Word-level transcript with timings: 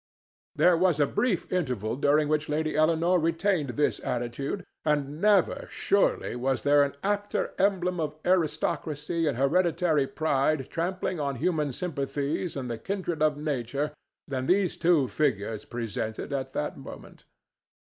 There 0.55 0.75
was 0.75 0.99
a 0.99 1.05
brief 1.05 1.53
interval 1.53 1.95
during 1.95 2.27
which 2.27 2.49
Lady 2.49 2.75
Eleanore 2.75 3.19
retained 3.19 3.69
this 3.77 3.99
attitude, 3.99 4.65
and 4.83 5.21
never, 5.21 5.67
surely, 5.69 6.35
was 6.35 6.63
there 6.63 6.81
an 6.81 6.95
apter 7.03 7.53
emblem 7.59 7.99
of 7.99 8.15
aristocracy 8.25 9.27
and 9.27 9.37
hereditary 9.37 10.07
pride 10.07 10.71
trampling 10.71 11.19
on 11.19 11.35
human 11.35 11.71
sympathies 11.71 12.55
and 12.55 12.67
the 12.67 12.79
kindred 12.79 13.21
of 13.21 13.37
nature 13.37 13.91
than 14.27 14.47
these 14.47 14.75
two 14.75 15.07
figures 15.07 15.65
presented 15.65 16.33
at 16.33 16.53
that 16.53 16.79
moment. 16.79 17.25